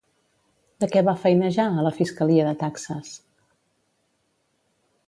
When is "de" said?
0.83-0.87, 2.49-2.55